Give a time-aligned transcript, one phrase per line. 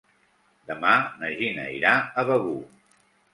[0.71, 1.93] Demà na Gina irà
[2.23, 2.57] a Begur.